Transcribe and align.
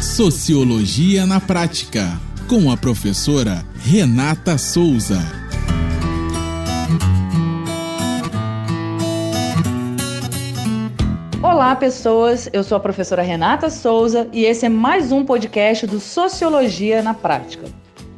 Sociologia 0.00 1.26
na 1.26 1.38
Prática, 1.38 2.18
com 2.48 2.70
a 2.70 2.76
professora 2.76 3.62
Renata 3.74 4.56
Souza. 4.56 5.20
Olá, 11.42 11.76
pessoas. 11.76 12.48
Eu 12.50 12.64
sou 12.64 12.78
a 12.78 12.80
professora 12.80 13.20
Renata 13.20 13.68
Souza 13.68 14.26
e 14.32 14.46
esse 14.46 14.64
é 14.64 14.70
mais 14.70 15.12
um 15.12 15.22
podcast 15.22 15.86
do 15.86 16.00
Sociologia 16.00 17.02
na 17.02 17.12
Prática. 17.12 17.66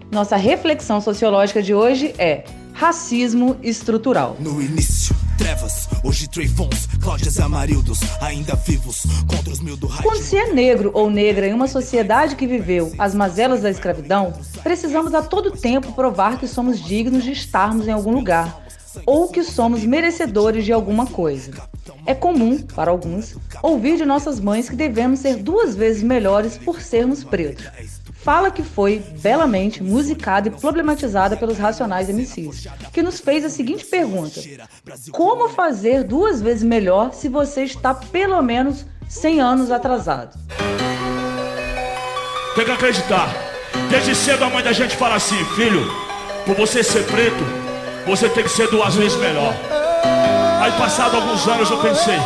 Nossa 0.09 0.37
reflexão 0.37 1.01
sociológica 1.01 1.61
de 1.61 1.75
hoje 1.75 2.15
é 2.17 2.45
racismo 2.73 3.57
estrutural. 3.61 4.37
No 4.39 4.63
início, 4.63 5.17
trevas, 5.37 5.89
hoje 6.03 6.29
Trayvons, 6.29 6.89
Cláudias 7.01 7.39
Amarildos, 7.41 8.01
ainda 8.21 8.55
vivos 8.55 9.03
contra 9.27 9.53
os 9.53 9.61
mil 9.61 9.77
do 9.77 9.89
Quando 9.89 10.23
se 10.23 10.37
é 10.37 10.53
negro 10.53 10.91
ou 10.95 11.11
negra 11.11 11.47
em 11.47 11.53
uma 11.53 11.69
sociedade 11.69 12.37
que 12.37 12.47
viveu 12.47 12.93
as 12.99 13.15
mazelas 13.15 13.63
da 13.63 13.71
escravidão, 13.71 14.33
precisamos 14.63 15.15
a 15.15 15.23
todo 15.23 15.51
tempo 15.51 15.93
provar 15.93 16.39
que 16.39 16.47
somos 16.47 16.83
dignos 16.83 17.25
de 17.25 17.33
estarmos 17.33 17.89
em 17.89 17.93
algum 17.93 18.13
lugar 18.13 18.63
ou 19.07 19.29
que 19.29 19.43
somos 19.43 19.85
merecedores 19.85 20.65
de 20.65 20.73
alguma 20.73 21.07
coisa. 21.07 21.53
É 22.05 22.15
comum, 22.15 22.59
para 22.59 22.91
alguns, 22.91 23.37
ouvir 23.63 23.97
de 23.97 24.05
nossas 24.05 24.39
mães 24.39 24.69
que 24.69 24.77
devemos 24.77 25.21
ser 25.21 25.37
duas 25.37 25.75
vezes 25.75 26.03
melhores 26.03 26.59
por 26.59 26.81
sermos 26.81 27.25
pretos. 27.25 27.65
Fala 28.23 28.53
que 28.53 28.63
foi 28.63 29.01
belamente 29.21 29.83
musicada 29.83 30.47
e 30.47 30.51
problematizada 30.53 31.37
pelos 31.37 31.59
Racionais 31.59 32.09
MCs, 32.09 32.69
que 32.93 33.03
nos 33.03 33.19
fez 33.19 33.45
a 33.45 33.51
seguinte 33.51 33.85
pergunta: 33.85 34.41
Como 35.11 35.49
fazer 35.49 36.05
duas 36.05 36.41
vezes 36.41 36.63
melhor 36.63 37.13
se 37.13 37.29
você 37.29 37.65
está 37.65 37.93
pelo 37.93 38.41
menos 38.41 38.87
100 39.09 39.41
anos 39.41 39.71
atrasado? 39.73 40.39
Tem 42.55 42.65
que 42.65 42.71
acreditar. 42.71 43.29
Desde 43.91 44.15
cedo 44.15 44.45
a 44.45 44.51
mãe 44.51 44.63
da 44.63 44.73
gente 44.73 44.97
fala 44.97 45.17
assim, 45.17 45.43
filho, 45.57 45.91
por 46.47 46.55
você 46.55 46.83
ser 46.83 47.05
preto, 47.07 47.45
você 48.07 48.29
tem 48.29 48.45
que 48.45 48.51
ser 48.51 48.69
duas 48.69 48.95
vezes 48.95 49.19
melhor. 49.19 49.53
Aí 50.61 50.71
passado 50.73 51.17
alguns 51.17 51.47
anos 51.49 51.71
eu 51.71 51.79
pensei, 51.79 52.19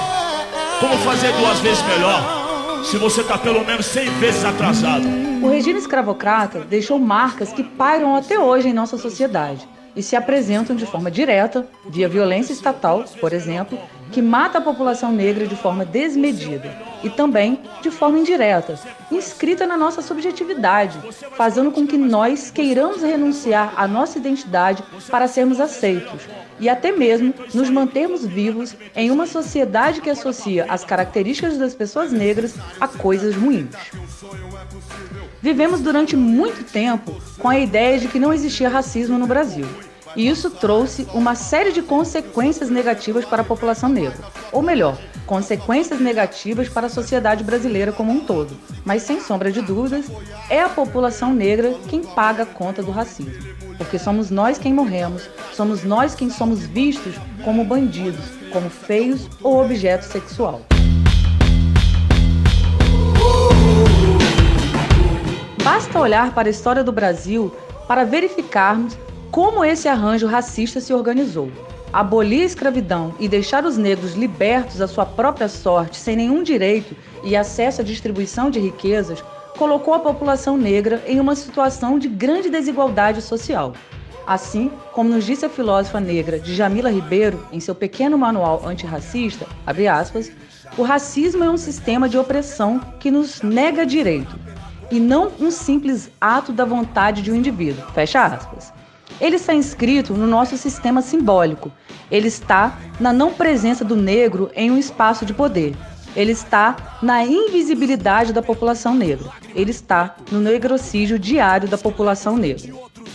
como 0.78 0.98
fazer 0.98 1.32
duas 1.32 1.58
vezes 1.60 1.82
melhor? 1.84 2.45
Se 2.84 2.96
você 2.98 3.20
está 3.20 3.38
pelo 3.38 3.64
menos 3.64 3.86
100 3.86 4.10
vezes 4.18 4.44
atrasado. 4.44 5.06
O 5.42 5.48
regime 5.48 5.78
escravocrata 5.78 6.60
deixou 6.60 6.98
marcas 6.98 7.52
que 7.52 7.62
pairam 7.62 8.16
até 8.16 8.38
hoje 8.38 8.68
em 8.68 8.72
nossa 8.72 8.96
sociedade 8.96 9.68
e 9.94 10.02
se 10.02 10.14
apresentam 10.14 10.76
de 10.76 10.84
forma 10.84 11.10
direta, 11.10 11.66
via 11.88 12.08
violência 12.08 12.52
estatal, 12.52 13.04
por 13.20 13.32
exemplo, 13.32 13.78
que 14.12 14.22
mata 14.22 14.58
a 14.58 14.60
população 14.60 15.12
negra 15.12 15.46
de 15.46 15.56
forma 15.56 15.84
desmedida, 15.84 16.70
e 17.02 17.10
também 17.10 17.60
de 17.82 17.90
forma 17.90 18.18
indireta, 18.18 18.78
inscrita 19.10 19.66
na 19.66 19.76
nossa 19.76 20.02
subjetividade, 20.02 20.98
fazendo 21.36 21.70
com 21.70 21.86
que 21.86 21.98
nós 21.98 22.50
queiramos 22.50 23.02
renunciar 23.02 23.74
à 23.76 23.86
nossa 23.86 24.18
identidade 24.18 24.82
para 25.10 25.28
sermos 25.28 25.60
aceitos, 25.60 26.22
e 26.58 26.68
até 26.68 26.90
mesmo 26.92 27.34
nos 27.52 27.68
mantermos 27.68 28.24
vivos 28.24 28.74
em 28.94 29.10
uma 29.10 29.26
sociedade 29.26 30.00
que 30.00 30.10
associa 30.10 30.66
as 30.68 30.84
características 30.84 31.58
das 31.58 31.74
pessoas 31.74 32.12
negras 32.12 32.54
a 32.80 32.88
coisas 32.88 33.34
ruins. 33.34 33.74
Vivemos 35.40 35.80
durante 35.80 36.16
muito 36.16 36.64
tempo 36.64 37.14
com 37.38 37.48
a 37.48 37.58
ideia 37.58 37.98
de 37.98 38.08
que 38.08 38.18
não 38.18 38.32
existia 38.32 38.68
racismo 38.68 39.18
no 39.18 39.26
Brasil. 39.26 39.66
E 40.16 40.26
isso 40.26 40.48
trouxe 40.48 41.06
uma 41.12 41.34
série 41.34 41.72
de 41.72 41.82
consequências 41.82 42.70
negativas 42.70 43.26
para 43.26 43.42
a 43.42 43.44
população 43.44 43.90
negra. 43.90 44.16
Ou 44.50 44.62
melhor, 44.62 44.98
consequências 45.26 46.00
negativas 46.00 46.70
para 46.70 46.86
a 46.86 46.90
sociedade 46.90 47.44
brasileira 47.44 47.92
como 47.92 48.10
um 48.10 48.20
todo. 48.20 48.56
Mas 48.82 49.02
sem 49.02 49.20
sombra 49.20 49.52
de 49.52 49.60
dúvidas, 49.60 50.06
é 50.48 50.62
a 50.62 50.70
população 50.70 51.34
negra 51.34 51.74
quem 51.86 52.02
paga 52.02 52.44
a 52.44 52.46
conta 52.46 52.82
do 52.82 52.90
racismo. 52.90 53.34
Porque 53.76 53.98
somos 53.98 54.30
nós 54.30 54.56
quem 54.56 54.72
morremos, 54.72 55.28
somos 55.52 55.84
nós 55.84 56.14
quem 56.14 56.30
somos 56.30 56.60
vistos 56.64 57.14
como 57.44 57.62
bandidos, 57.62 58.24
como 58.50 58.70
feios 58.70 59.28
ou 59.42 59.62
objeto 59.62 60.06
sexual. 60.06 60.62
Basta 65.62 66.00
olhar 66.00 66.32
para 66.32 66.48
a 66.48 66.50
história 66.50 66.82
do 66.82 66.92
Brasil 66.92 67.54
para 67.86 68.04
verificarmos 68.04 68.96
como 69.30 69.64
esse 69.64 69.88
arranjo 69.88 70.26
racista 70.26 70.80
se 70.80 70.92
organizou. 70.92 71.50
Abolir 71.92 72.42
a 72.42 72.46
escravidão 72.46 73.14
e 73.18 73.28
deixar 73.28 73.64
os 73.64 73.76
negros 73.76 74.14
libertos 74.14 74.80
à 74.80 74.88
sua 74.88 75.06
própria 75.06 75.48
sorte, 75.48 75.96
sem 75.96 76.16
nenhum 76.16 76.42
direito 76.42 76.96
e 77.22 77.36
acesso 77.36 77.80
à 77.80 77.84
distribuição 77.84 78.50
de 78.50 78.58
riquezas, 78.58 79.22
colocou 79.56 79.94
a 79.94 80.00
população 80.00 80.56
negra 80.56 81.02
em 81.06 81.18
uma 81.18 81.34
situação 81.34 81.98
de 81.98 82.08
grande 82.08 82.50
desigualdade 82.50 83.22
social. 83.22 83.72
Assim, 84.26 84.70
como 84.92 85.08
nos 85.08 85.24
disse 85.24 85.46
a 85.46 85.48
filósofa 85.48 86.00
negra 86.00 86.38
Djamila 86.38 86.90
Ribeiro 86.90 87.46
em 87.52 87.60
seu 87.60 87.74
pequeno 87.74 88.18
manual 88.18 88.66
antirracista, 88.66 89.46
aspas, 89.90 90.32
o 90.76 90.82
racismo 90.82 91.44
é 91.44 91.48
um 91.48 91.56
sistema 91.56 92.08
de 92.08 92.18
opressão 92.18 92.80
que 92.98 93.10
nos 93.10 93.40
nega 93.40 93.86
direito, 93.86 94.36
e 94.90 94.98
não 94.98 95.32
um 95.40 95.50
simples 95.50 96.10
ato 96.20 96.52
da 96.52 96.64
vontade 96.64 97.22
de 97.22 97.30
um 97.30 97.36
indivíduo. 97.36 97.84
Fecha 97.92 98.24
aspas. 98.24 98.72
Ele 99.20 99.36
está 99.36 99.54
inscrito 99.54 100.14
no 100.14 100.26
nosso 100.26 100.56
sistema 100.56 101.02
simbólico. 101.02 101.72
Ele 102.10 102.28
está 102.28 102.78
na 103.00 103.12
não 103.12 103.32
presença 103.32 103.84
do 103.84 103.96
negro 103.96 104.50
em 104.54 104.70
um 104.70 104.78
espaço 104.78 105.24
de 105.24 105.32
poder. 105.32 105.74
Ele 106.14 106.32
está 106.32 106.98
na 107.02 107.24
invisibilidade 107.24 108.32
da 108.32 108.42
população 108.42 108.94
negra. 108.94 109.30
Ele 109.54 109.70
está 109.70 110.16
no 110.30 110.40
negrocídio 110.40 111.18
diário 111.18 111.68
da 111.68 111.76
população 111.76 112.36
negra. 112.36 112.72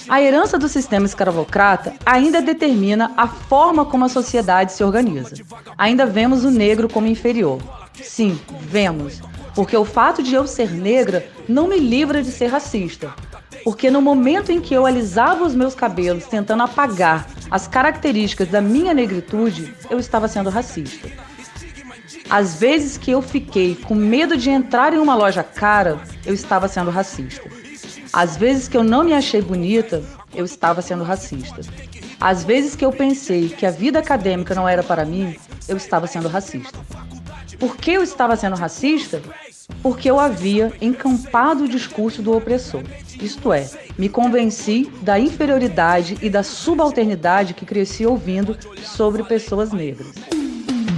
A 0.07 0.21
herança 0.21 0.57
do 0.57 0.67
sistema 0.67 1.05
escravocrata 1.05 1.93
ainda 2.05 2.41
determina 2.41 3.11
a 3.17 3.27
forma 3.27 3.85
como 3.85 4.05
a 4.05 4.09
sociedade 4.09 4.73
se 4.73 4.83
organiza. 4.83 5.35
Ainda 5.77 6.05
vemos 6.05 6.43
o 6.43 6.51
negro 6.51 6.87
como 6.89 7.07
inferior. 7.07 7.59
Sim, 8.01 8.39
vemos 8.61 9.21
porque 9.55 9.75
o 9.75 9.85
fato 9.85 10.23
de 10.23 10.33
eu 10.33 10.47
ser 10.47 10.71
negra 10.71 11.25
não 11.47 11.67
me 11.67 11.79
livra 11.79 12.21
de 12.21 12.31
ser 12.31 12.47
racista. 12.47 13.13
Porque 13.63 13.91
no 13.91 14.01
momento 14.01 14.51
em 14.51 14.59
que 14.59 14.73
eu 14.73 14.85
alisava 14.85 15.43
os 15.43 15.53
meus 15.53 15.75
cabelos 15.75 16.25
tentando 16.25 16.63
apagar 16.63 17.27
as 17.49 17.67
características 17.67 18.47
da 18.47 18.61
minha 18.61 18.93
negritude, 18.93 19.73
eu 19.89 19.99
estava 19.99 20.27
sendo 20.27 20.49
racista. 20.49 21.09
Às 22.29 22.55
vezes 22.55 22.97
que 22.97 23.11
eu 23.11 23.21
fiquei 23.21 23.75
com 23.75 23.93
medo 23.93 24.37
de 24.37 24.49
entrar 24.49 24.93
em 24.93 24.97
uma 24.97 25.15
loja 25.15 25.43
cara, 25.43 25.99
eu 26.25 26.33
estava 26.33 26.67
sendo 26.67 26.89
racista. 26.89 27.49
Às 28.13 28.37
vezes 28.37 28.67
que 28.67 28.77
eu 28.77 28.83
não 28.83 29.03
me 29.03 29.13
achei 29.13 29.41
bonita, 29.41 30.03
eu 30.33 30.45
estava 30.45 30.81
sendo 30.81 31.03
racista. 31.03 31.61
Às 32.19 32.43
vezes 32.43 32.75
que 32.75 32.85
eu 32.85 32.91
pensei 32.91 33.49
que 33.49 33.65
a 33.65 33.71
vida 33.71 33.99
acadêmica 33.99 34.55
não 34.55 34.67
era 34.67 34.83
para 34.83 35.03
mim, 35.03 35.35
eu 35.67 35.75
estava 35.75 36.07
sendo 36.07 36.27
racista. 36.27 36.79
Por 37.59 37.75
que 37.77 37.91
eu 37.91 38.01
estava 38.03 38.35
sendo 38.35 38.55
racista? 38.55 39.21
Porque 39.81 40.09
eu 40.09 40.19
havia 40.19 40.71
encampado 40.81 41.63
o 41.65 41.67
discurso 41.67 42.21
do 42.21 42.35
opressor. 42.35 42.83
Isto 43.21 43.53
é, 43.53 43.69
me 43.97 44.09
convenci 44.09 44.91
da 45.01 45.19
inferioridade 45.19 46.17
e 46.21 46.29
da 46.29 46.41
subalternidade 46.41 47.53
que 47.53 47.65
cresci 47.65 48.05
ouvindo 48.05 48.57
sobre 48.83 49.23
pessoas 49.23 49.71
negras. 49.71 50.11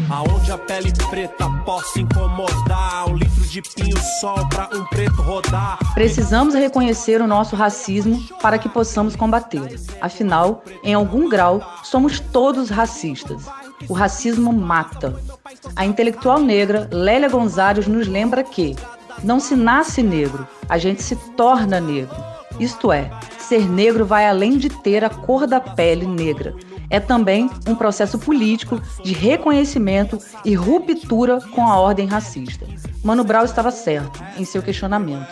Aonde 0.10 0.52
a 0.52 0.58
pele 0.58 0.94
preta 1.10 1.50
possa 1.66 2.00
incomodar, 2.00 3.10
um 3.10 3.16
litro 3.16 3.42
de 3.48 3.62
pinho 3.62 3.98
sol 4.22 4.48
para 4.48 4.70
um 4.78 4.86
preto 4.86 5.22
rodar. 5.22 5.80
Precisamos 5.94 6.54
reconhecer 6.54 7.22
o 7.22 7.28
nosso 7.28 7.56
racismo 7.56 8.22
para 8.42 8.58
que 8.58 8.70
possamos 8.70 9.16
combatê-lo. 9.16 9.70
Afinal, 10.00 10.64
em 10.84 10.94
algum 10.94 11.28
grau, 11.28 11.62
somos 11.84 12.20
todos 12.20 12.70
racistas. 12.70 13.44
O 13.90 13.94
racismo 13.94 14.54
mata. 14.54 15.20
A 15.76 15.86
intelectual 15.86 16.40
negra 16.40 16.88
Lélia 16.92 17.28
Gonzalez 17.28 17.88
nos 17.88 18.08
lembra 18.08 18.44
que 18.44 18.76
não 19.22 19.40
se 19.40 19.56
nasce 19.56 20.02
negro, 20.02 20.48
a 20.70 20.78
gente 20.78 21.04
se 21.04 21.16
torna 21.36 21.80
negro. 21.80 22.16
Isto 22.60 22.92
é, 22.92 23.10
ser 23.38 23.68
negro 23.70 24.06
vai 24.06 24.28
além 24.28 24.58
de 24.58 24.70
ter 24.70 25.04
a 25.04 25.10
cor 25.10 25.46
da 25.48 25.60
pele 25.60 26.06
negra. 26.06 26.56
É 26.90 27.00
também 27.00 27.50
um 27.68 27.76
processo 27.76 28.20
político 28.20 28.82
de 29.04 29.14
reconhecimento 29.14 30.20
e 30.46 30.54
ruptura 30.54 31.40
com 31.54 31.68
a 31.68 31.80
ordem 31.80 32.06
racista. 32.06 32.66
Mano 33.04 33.24
Brown 33.24 33.46
estava 33.46 33.72
certo 33.72 34.24
em 34.38 34.46
seu 34.46 34.62
questionamento. 34.62 35.28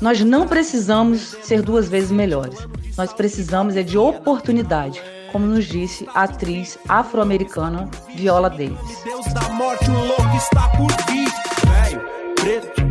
Nós 0.00 0.20
não 0.20 0.48
precisamos 0.48 1.36
ser 1.42 1.62
duas 1.62 1.88
vezes 1.88 2.10
melhores. 2.10 2.58
Nós 2.96 3.12
precisamos 3.12 3.76
é 3.76 3.82
de 3.82 3.96
oportunidade 3.96 5.00
como 5.32 5.46
nos 5.46 5.66
disse 5.66 6.08
a 6.14 6.24
atriz 6.24 6.78
afro-americana 6.88 7.88
Viola 8.14 8.50
Davis. 8.50 9.02
Deus 9.04 9.26
da 9.32 9.48
morte, 9.50 9.90
um 9.90 10.06
louco 10.06 10.36
está 10.36 10.68
por 10.76 10.90
vir. 11.08 11.49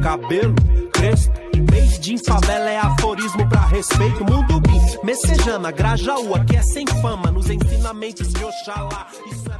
Cabelo, 0.01 0.55
crespo. 0.93 1.33
Made 1.71 2.13
in 2.13 2.17
favela 2.17 2.69
é 2.69 2.77
aforismo 2.79 3.47
pra 3.49 3.65
respeito. 3.65 4.23
Mundo 4.23 4.59
bim, 4.61 4.79
messejana, 5.03 5.71
grajaú, 5.71 6.33
que 6.45 6.55
é 6.55 6.61
sem 6.61 6.85
fama. 7.01 7.29
Nos 7.31 7.49
ensinamentos 7.49 8.31
de 8.33 8.43
Oxalá. 8.43 9.07
Isso 9.29 9.51
é 9.51 9.58